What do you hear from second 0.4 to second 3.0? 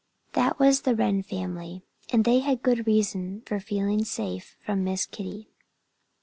was the Wren family. And they had a good